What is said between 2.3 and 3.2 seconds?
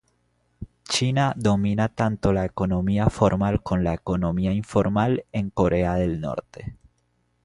la economía